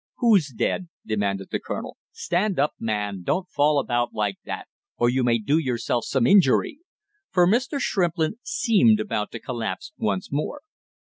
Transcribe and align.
"Who's 0.17 0.47
dead?" 0.51 0.87
demanded 1.05 1.49
the 1.51 1.59
colonel. 1.59 1.95
"Stand 2.11 2.57
up, 2.57 2.73
man, 2.79 3.21
don't 3.21 3.47
fall 3.51 3.77
about 3.77 4.15
like 4.15 4.37
that 4.45 4.67
or 4.97 5.11
you 5.11 5.23
may 5.23 5.37
do 5.37 5.59
yourself 5.59 6.05
some 6.05 6.25
injury!" 6.25 6.79
for 7.29 7.45
Mr. 7.47 7.79
Shrimplin 7.79 8.39
seemed 8.41 8.99
about 8.99 9.31
to 9.33 9.39
collapse 9.39 9.93
once 9.99 10.31
more. 10.31 10.61